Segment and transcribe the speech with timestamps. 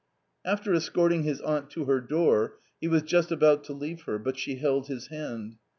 [0.53, 4.35] "After escorting his aunt to her door, he was just about to leave her, but
[4.35, 5.57] she held his hand.